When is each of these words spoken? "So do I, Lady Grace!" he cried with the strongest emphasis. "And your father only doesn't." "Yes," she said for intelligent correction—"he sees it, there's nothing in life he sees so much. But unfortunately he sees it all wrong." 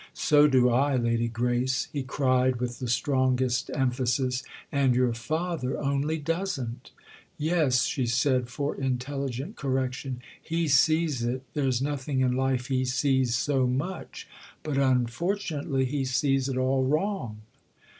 "So 0.15 0.47
do 0.47 0.67
I, 0.71 0.95
Lady 0.95 1.27
Grace!" 1.27 1.87
he 1.93 2.01
cried 2.01 2.55
with 2.55 2.79
the 2.79 2.87
strongest 2.87 3.69
emphasis. 3.71 4.41
"And 4.71 4.95
your 4.95 5.13
father 5.13 5.77
only 5.77 6.17
doesn't." 6.17 6.89
"Yes," 7.37 7.83
she 7.83 8.07
said 8.07 8.49
for 8.49 8.73
intelligent 8.75 9.57
correction—"he 9.57 10.67
sees 10.69 11.21
it, 11.21 11.43
there's 11.53 11.83
nothing 11.83 12.21
in 12.21 12.31
life 12.35 12.65
he 12.69 12.83
sees 12.83 13.35
so 13.35 13.67
much. 13.67 14.27
But 14.63 14.79
unfortunately 14.79 15.85
he 15.85 16.03
sees 16.03 16.49
it 16.49 16.57
all 16.57 16.83
wrong." 16.83 17.41